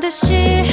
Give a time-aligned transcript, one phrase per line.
[0.00, 0.64] 的心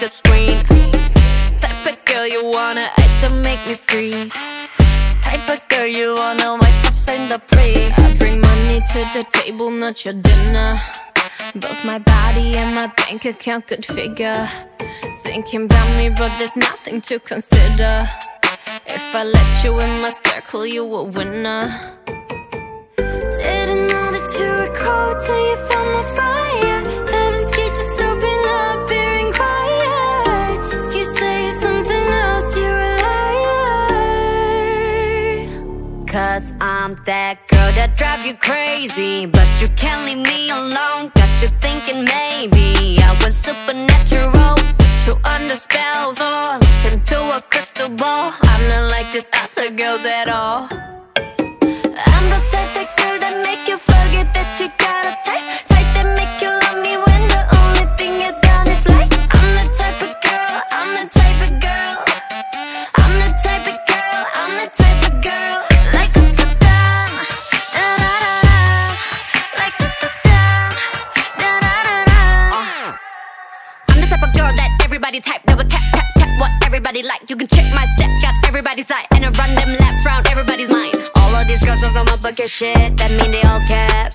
[0.00, 0.56] the screen.
[1.58, 4.32] Type of girl you wanna ice and make me freeze.
[5.22, 7.92] Type of girl you wanna wipe up in the plate.
[7.98, 10.80] I bring money to the table, not your dinner.
[11.54, 14.48] Both my body and my bank account could figure.
[15.22, 18.08] Thinking about me, but there's nothing to consider.
[18.86, 21.74] If I let you in my circle, you a winner.
[22.96, 26.47] Didn't know that you were cold till you found my fire.
[37.08, 39.24] That girl that drive you crazy.
[39.24, 41.08] But you can't leave me alone.
[41.16, 44.54] Got you thinking maybe I was supernatural.
[44.76, 48.34] Put you under spells or look into a crystal ball.
[48.52, 50.68] I'm not like these other girls at all.
[52.12, 55.67] I'm the type of girl that make you forget that you got a
[75.08, 77.30] everybody type, double tap, tap, tap, what everybody like.
[77.30, 80.70] You can check my steps, got everybody's side, and I run them laps round everybody's
[80.70, 81.10] mind.
[81.16, 84.12] All of these girls on my bucket shit, that mean they all cap.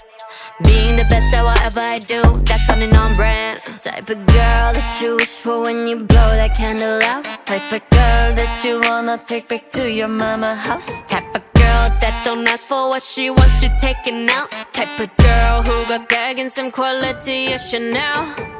[0.64, 3.60] Being the best at whatever I do, that's something on brand.
[3.82, 7.24] Type of girl that you wish for when you blow that candle out.
[7.46, 11.02] Type of girl that you wanna take back to your mama house.
[11.08, 14.52] Type of girl that don't ask for what she wants to taking out.
[14.74, 18.53] Type of girl who got bag and some quality of Chanel.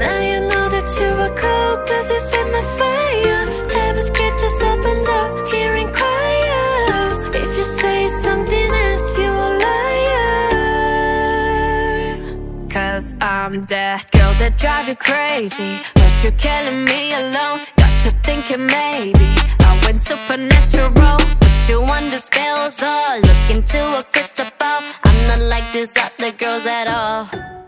[0.00, 3.44] Now you know that you were cold cause you fed my fire.
[3.68, 7.36] Heaven's gate just opened up, hearing quiet.
[7.36, 10.30] If you say something else, you a liar.
[12.70, 15.84] Cause I'm that girl that drive you crazy.
[15.92, 17.60] But you're killing me alone.
[17.76, 19.28] Got you thinking maybe
[19.68, 21.18] I went supernatural.
[21.44, 24.80] Put you under spells or look into a crystal ball.
[25.04, 27.59] I'm not like these other girls at all.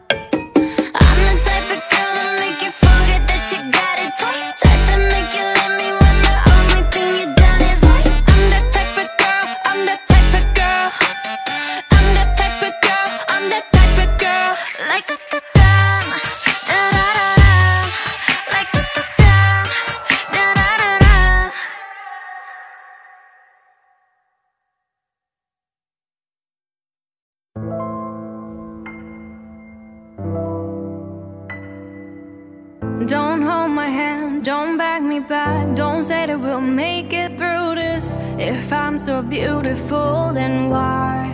[34.42, 35.75] Don't back me back.
[35.76, 38.20] Don't say that we'll make it through this.
[38.38, 41.28] If I'm so beautiful, then why?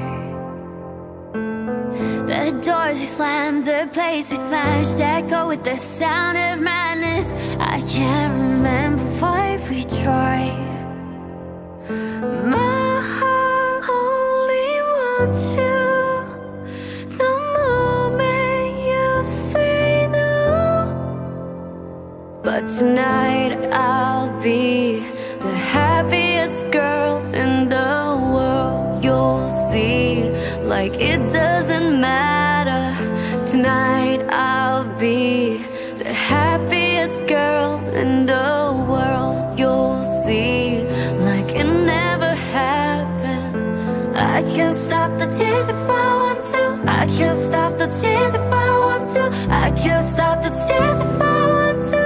[2.26, 7.34] The doors we slammed, the plates we smashed, echo with the sound of madness.
[7.58, 10.66] I can't remember why we tried.
[12.54, 15.77] My heart only wants you.
[45.68, 46.62] If I want to.
[46.86, 49.22] I can stop the tears if I want to.
[49.50, 52.04] I can stop the tears if I want to.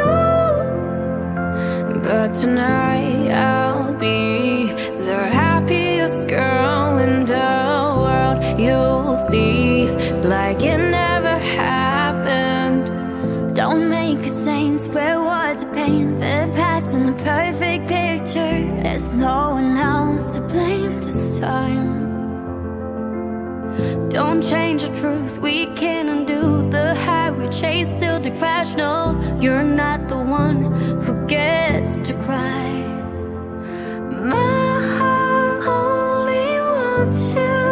[2.02, 4.72] But tonight I'll be
[5.08, 7.52] the happiest girl in the
[8.02, 8.38] world.
[8.58, 9.88] You'll see,
[10.34, 12.86] like it never happened.
[13.54, 18.58] Don't make a saint where words are paint the past in the perfect picture.
[18.82, 21.81] There's no one else to blame this time.
[24.50, 28.74] Change the truth, we can't undo the high we chase till the crash.
[28.74, 30.72] No, you're not the one
[31.02, 32.72] who gets to cry.
[34.10, 37.62] My heart only wants you.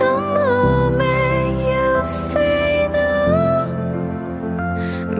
[0.00, 3.12] The moment you say no.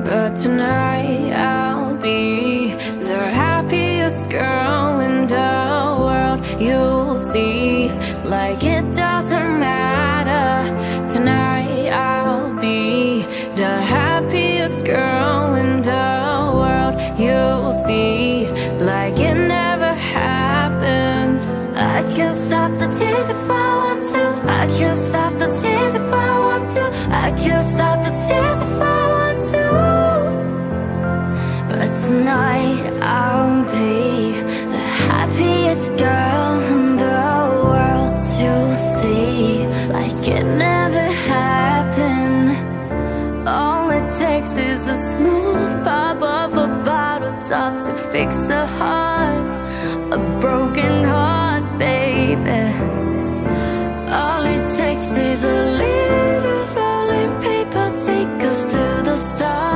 [0.05, 2.73] But tonight I'll be
[3.05, 6.41] the happiest girl in the world.
[6.59, 7.84] You'll see,
[14.65, 16.07] this girl in the
[16.61, 18.49] world you'll see
[18.81, 21.41] like it never happened.
[21.77, 24.25] I can stop the tears if I want to.
[24.63, 26.85] I can stop the tears if I want to.
[27.27, 29.65] I can stop the tears if I want to.
[31.69, 34.41] But tonight I'll be
[34.73, 36.84] the happiest girl.
[44.19, 51.03] takes is a smooth pop of a bottle top to fix a heart, a broken
[51.03, 52.63] heart, baby.
[54.13, 59.74] All it takes is a little rolling paper, take us to the stars.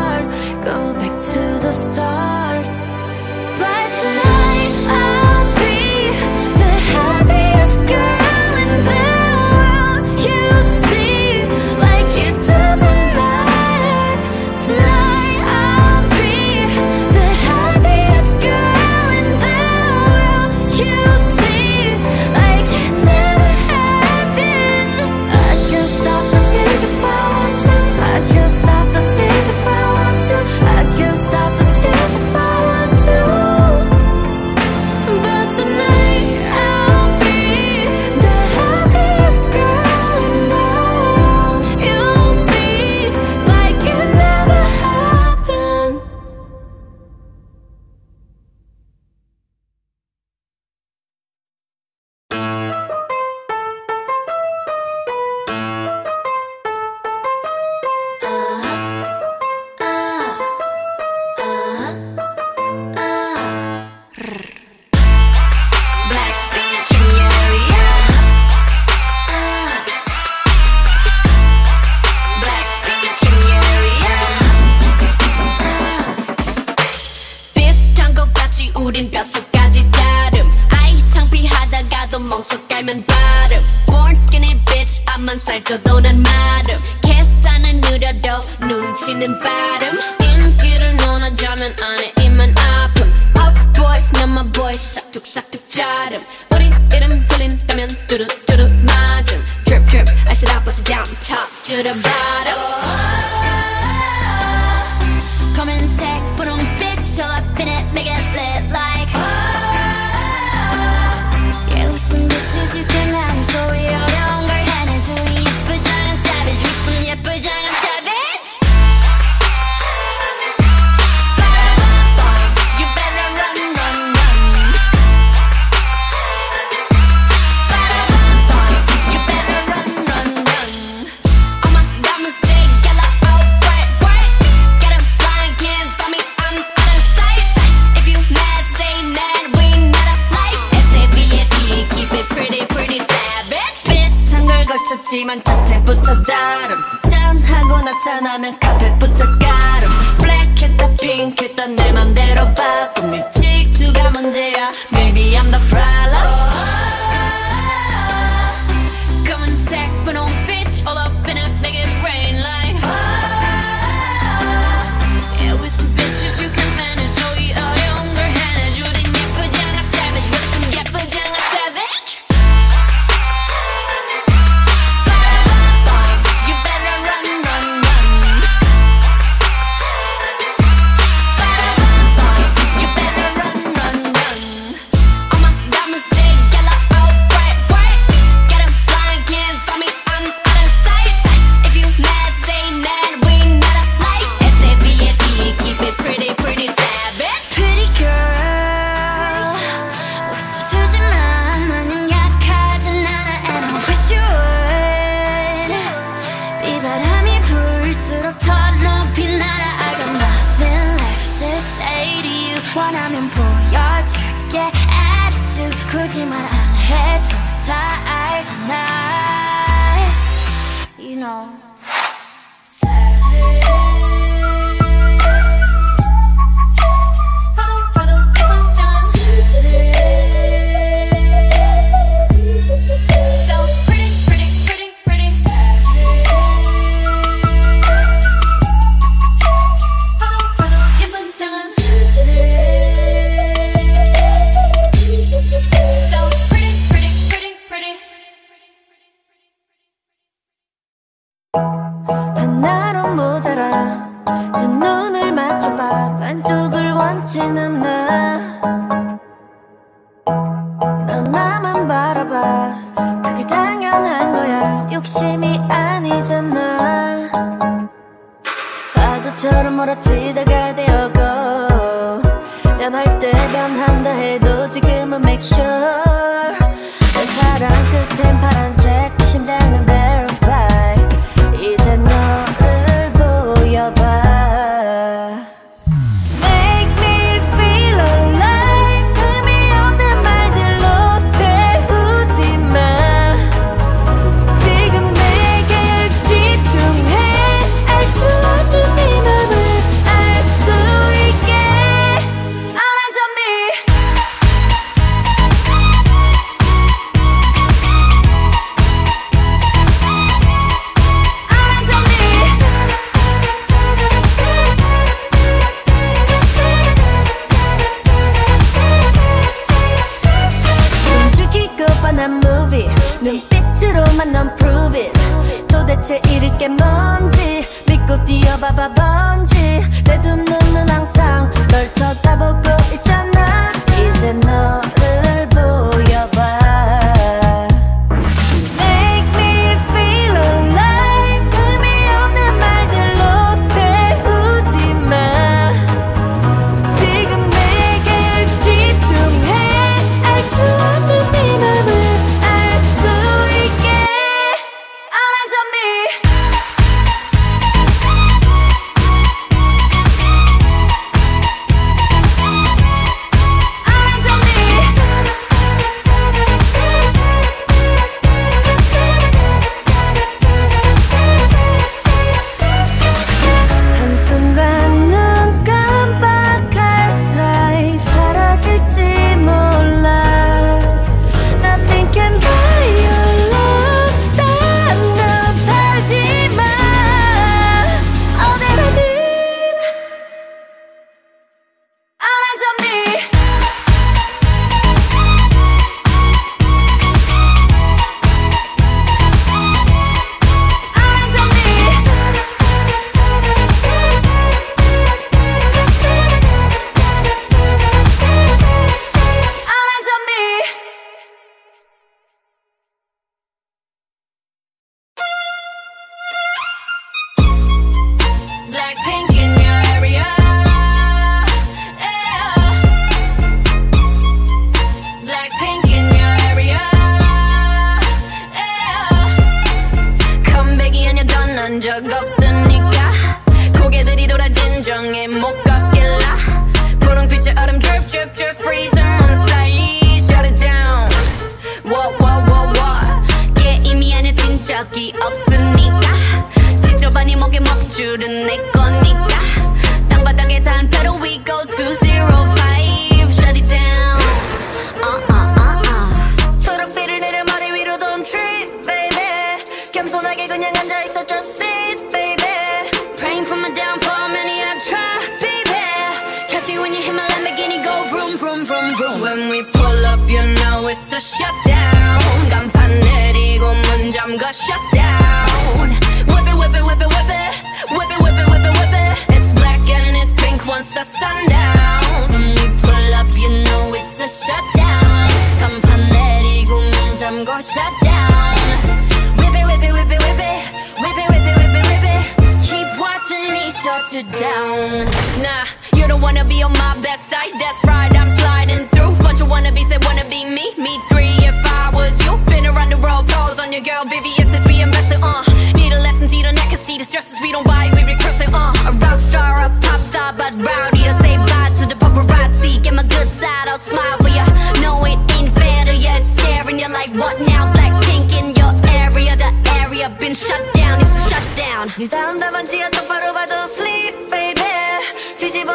[145.64, 146.78] 겉에부터 다름.
[147.10, 149.90] 짠하고 나타나면 카펫부터 가름.
[150.18, 154.70] 블랙했다 핑크했다 내 맘대로 바꿈 네 질투가 문제야.
[154.92, 156.38] Maybe I'm the problem.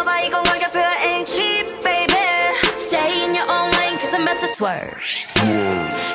[0.03, 2.27] nobody gon' work if it ain't cheap, baby.
[2.77, 4.99] Stay in your own lane, cause I'm about to swerve.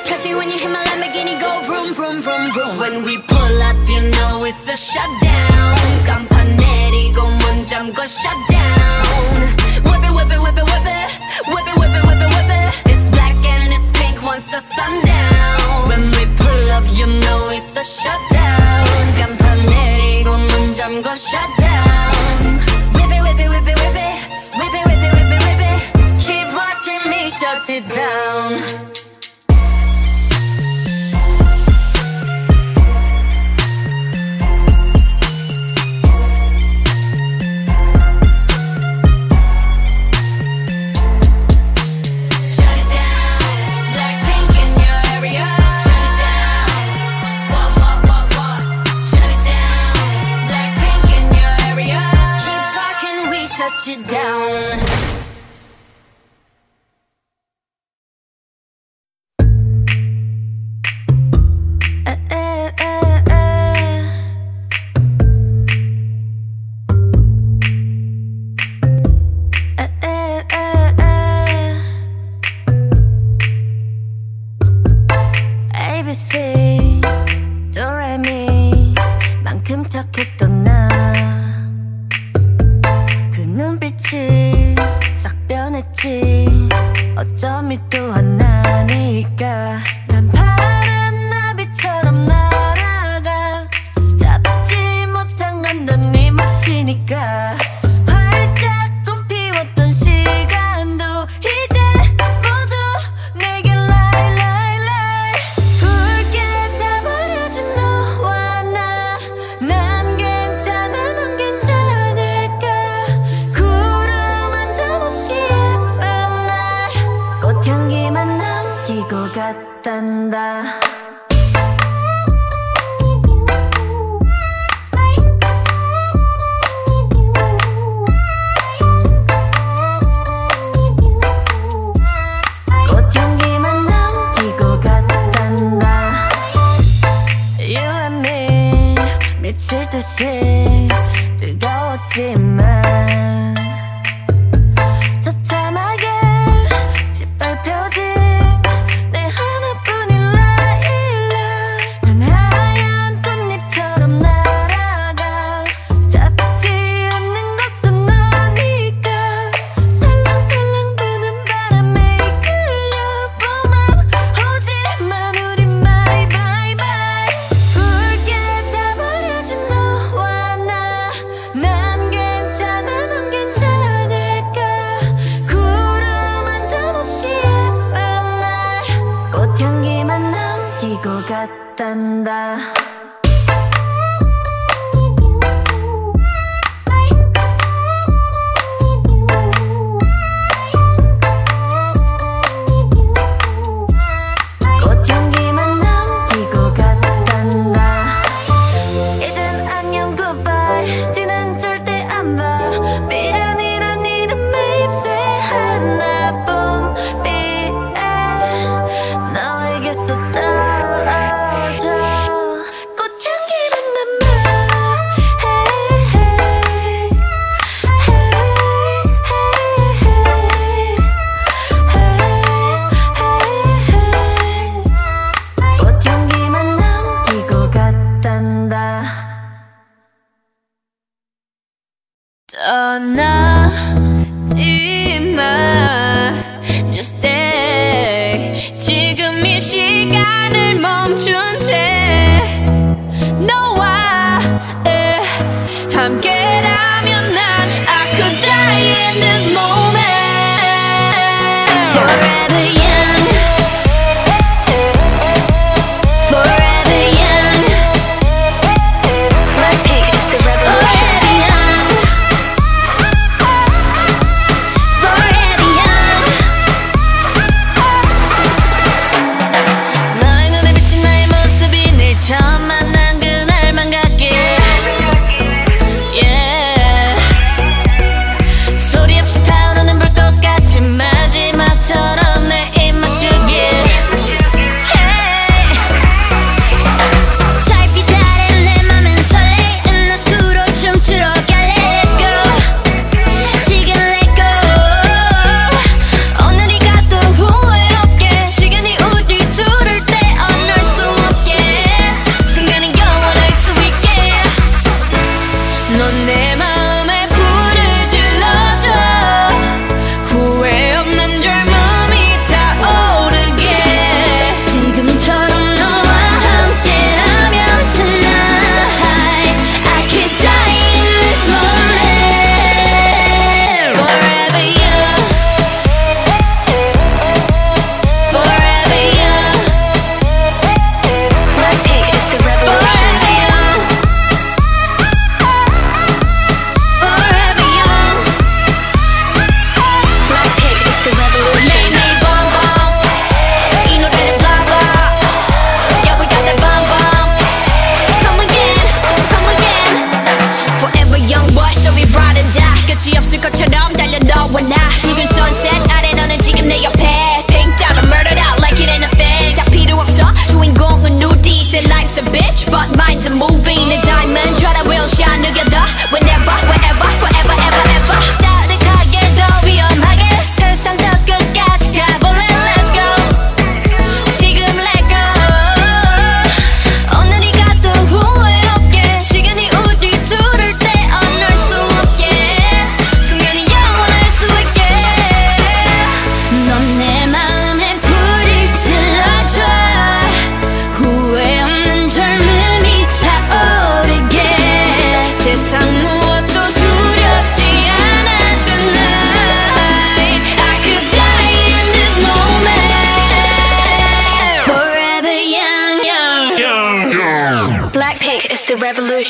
[0.05, 2.77] Trust me when you hit my Lamborghini, go vroom, vroom, vroom, vroom.
[2.77, 5.75] When we pull up, you know it's a shutdown.
[6.05, 9.57] 간판내리 고 문잠 go shut down.
[9.89, 11.07] Whip it, whip it, whip it, whip it.
[11.49, 12.69] Whip it, whip it, whip it, whip it.
[12.93, 15.89] It's black and it's pink once the sun down.
[15.89, 18.28] When we pull up, you know it's a shutdown.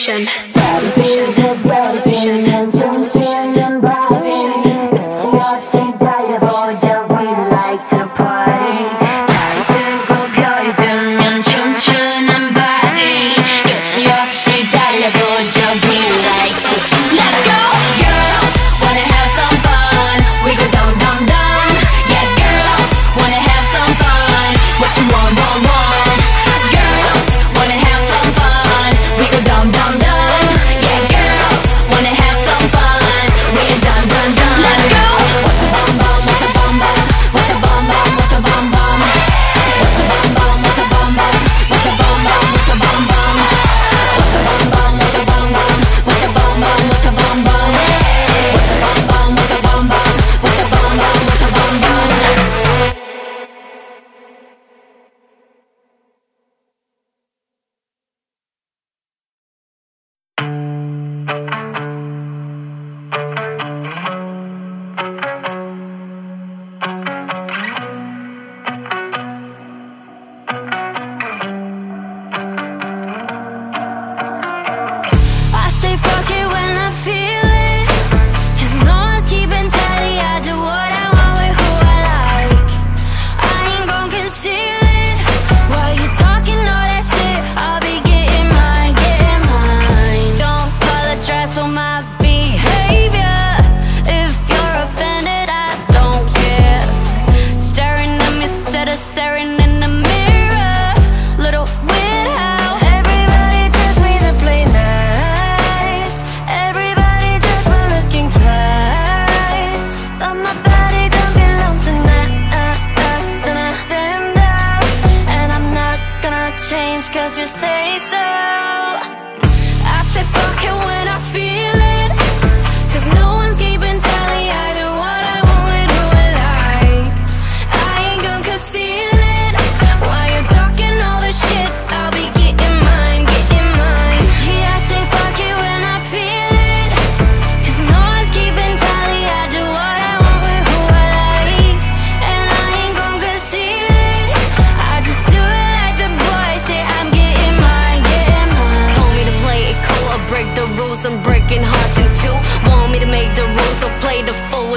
[0.10, 0.39] Revolution.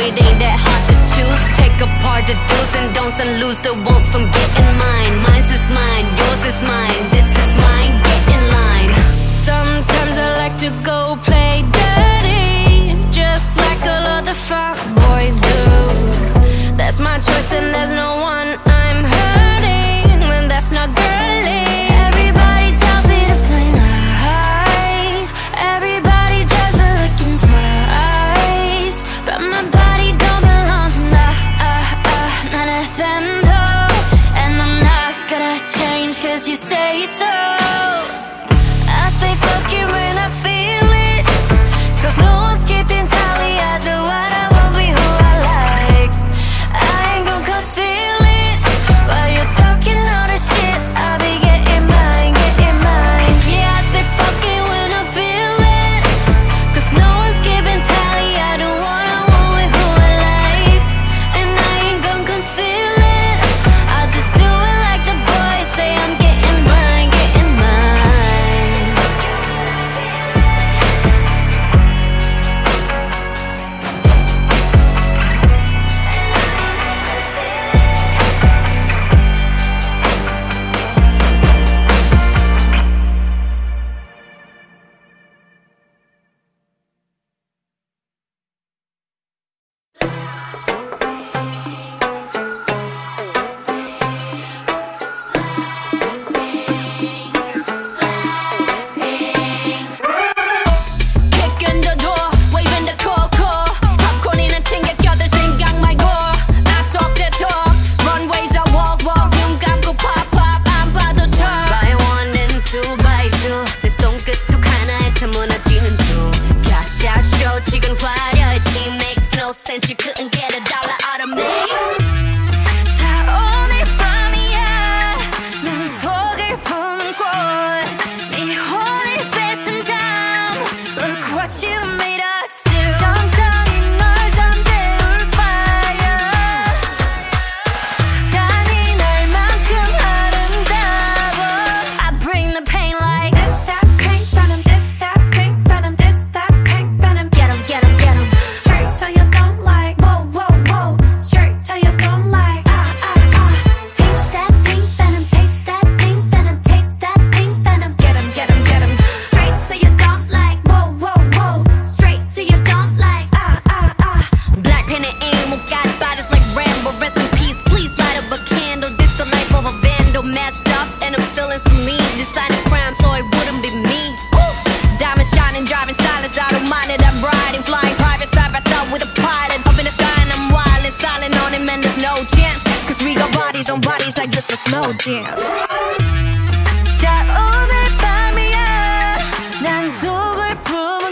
[0.02, 1.42] it ain't that hard to choose.
[1.54, 5.14] Take apart the do's and don'ts and lose the wolves I'm getting mine.
[5.22, 8.92] Mine's is mine, yours is mine, this is mine, get in line.
[9.30, 15.58] Sometimes I like to go play dirty Just like a lot of fuck boys do.
[16.78, 21.71] That's my choice and there's no one I'm hurting And that's not girly.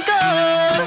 [0.07, 0.80] go.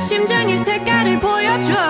[0.00, 1.89] 심장의 색깔을 보여줘.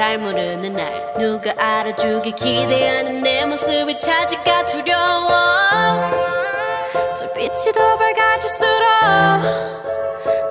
[0.00, 1.12] 잘 모르는 날.
[1.18, 5.28] 누가 알아주길 기대하는 내 모습을 찾기가 두려워.
[7.14, 8.80] 저 빛이 더 밝아질수록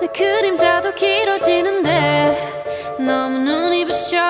[0.00, 4.20] 내 그림자도 길어지는데 너무 눈이 부셔.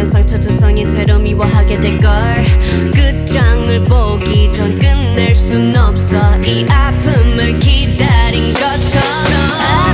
[0.00, 2.10] 보면 상처 조성인 채로 미워하게 될걸.
[2.94, 6.36] 그 끝장을 보기 전 끝낼 순 없어.
[6.42, 9.89] 이 아픔을 기다린 것처럼.